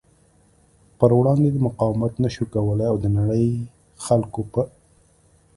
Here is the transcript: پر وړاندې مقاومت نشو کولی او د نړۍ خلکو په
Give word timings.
پر 0.99 1.11
وړاندې 1.19 1.63
مقاومت 1.67 2.13
نشو 2.23 2.45
کولی 2.53 2.85
او 2.91 2.97
د 3.03 3.05
نړۍ 3.17 3.47
خلکو 4.05 4.41
په 4.51 4.61